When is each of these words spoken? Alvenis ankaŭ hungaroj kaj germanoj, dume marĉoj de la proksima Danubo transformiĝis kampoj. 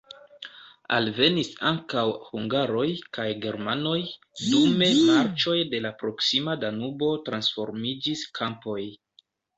Alvenis 0.99 1.49
ankaŭ 1.71 2.05
hungaroj 2.29 2.85
kaj 3.17 3.25
germanoj, 3.43 3.99
dume 4.47 4.87
marĉoj 5.11 5.57
de 5.75 5.83
la 5.87 5.93
proksima 6.01 6.57
Danubo 6.65 7.11
transformiĝis 7.29 8.25
kampoj. 8.41 8.81